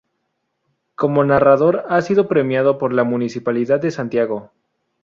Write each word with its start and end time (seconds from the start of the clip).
Como 0.95 1.23
narrador 1.23 1.85
ha 1.89 2.01
sido 2.01 2.27
premiado 2.27 2.79
por 2.79 2.91
la 2.91 3.03
Municipalidad 3.03 3.79
de 3.79 3.91
Santiago. 3.91 4.51